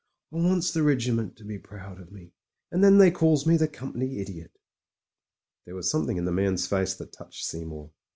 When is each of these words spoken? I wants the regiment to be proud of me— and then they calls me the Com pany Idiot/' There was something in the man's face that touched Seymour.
I 0.33 0.37
wants 0.37 0.71
the 0.71 0.81
regiment 0.81 1.35
to 1.37 1.43
be 1.43 1.59
proud 1.59 1.99
of 2.01 2.11
me— 2.11 2.33
and 2.71 2.83
then 2.83 2.97
they 2.97 3.11
calls 3.11 3.45
me 3.45 3.55
the 3.55 3.67
Com 3.67 3.93
pany 3.93 4.17
Idiot/' 4.17 4.57
There 5.67 5.75
was 5.75 5.91
something 5.91 6.17
in 6.17 6.25
the 6.25 6.31
man's 6.31 6.65
face 6.65 6.95
that 6.95 7.11
touched 7.13 7.45
Seymour. 7.45 7.91